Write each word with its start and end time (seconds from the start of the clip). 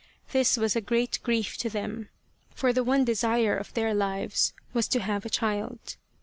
This 0.31 0.57
was 0.57 0.75
a 0.75 0.81
great 0.81 1.19
grief 1.21 1.57
to 1.57 1.69
them, 1.69 2.09
for 2.55 2.73
the 2.73 2.83
one 2.83 3.05
desire 3.05 3.55
of 3.55 3.71
their 3.75 3.93
lives 3.93 4.51
was 4.73 4.87
to 4.87 4.99
have 4.99 5.27
a 5.27 5.29
child. 5.29 5.95